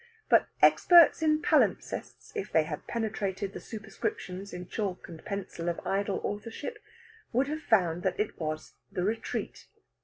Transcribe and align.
But 0.29 0.47
experts 0.63 1.21
in 1.21 1.43
palimpsests, 1.43 2.31
if 2.35 2.51
they 2.51 2.63
had 2.63 2.87
penetrated 2.87 3.53
the 3.53 3.59
superscriptions 3.59 4.51
in 4.51 4.67
chalk 4.67 5.07
and 5.07 5.23
pencil 5.23 5.69
of 5.69 5.79
idle 5.85 6.19
authorship, 6.23 6.79
would 7.31 7.45
have 7.47 7.61
found 7.61 8.01
that 8.01 8.19
it 8.19 8.39
was 8.39 8.73
The 8.91 9.03
Retreat. 9.03 9.67